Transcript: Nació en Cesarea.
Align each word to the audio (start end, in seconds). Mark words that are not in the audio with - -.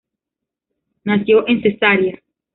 Nació 1.03 1.47
en 1.47 1.61
Cesarea. 1.61 2.19